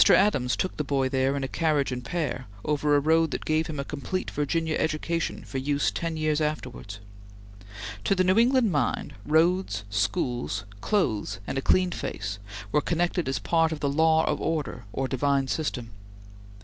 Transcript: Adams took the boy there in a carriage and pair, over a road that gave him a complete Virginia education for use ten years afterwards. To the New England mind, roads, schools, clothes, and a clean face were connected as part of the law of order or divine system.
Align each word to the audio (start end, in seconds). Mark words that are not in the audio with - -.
Adams 0.15 0.55
took 0.55 0.77
the 0.77 0.83
boy 0.83 1.07
there 1.07 1.35
in 1.37 1.43
a 1.43 1.47
carriage 1.47 1.91
and 1.91 2.03
pair, 2.03 2.47
over 2.65 2.95
a 2.95 2.99
road 2.99 3.29
that 3.29 3.45
gave 3.45 3.67
him 3.67 3.79
a 3.79 3.85
complete 3.85 4.31
Virginia 4.31 4.75
education 4.79 5.43
for 5.43 5.59
use 5.59 5.91
ten 5.91 6.17
years 6.17 6.41
afterwards. 6.41 6.99
To 8.05 8.15
the 8.15 8.23
New 8.23 8.39
England 8.39 8.71
mind, 8.71 9.13
roads, 9.27 9.83
schools, 9.91 10.65
clothes, 10.81 11.39
and 11.45 11.55
a 11.55 11.61
clean 11.61 11.91
face 11.91 12.39
were 12.71 12.81
connected 12.81 13.29
as 13.29 13.37
part 13.37 13.71
of 13.71 13.79
the 13.79 13.89
law 13.91 14.25
of 14.25 14.41
order 14.41 14.85
or 14.91 15.07
divine 15.07 15.47
system. 15.47 15.91